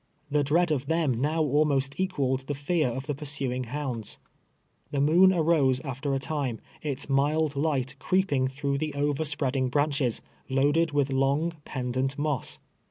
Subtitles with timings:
[0.31, 4.17] The dread of them now almost equaled the fear of the pursuing hounds.
[4.91, 10.91] Tlie moon arose after a time, its mild light creeping through the overspreading branches, loaded
[10.91, 12.57] with long, pendent moss.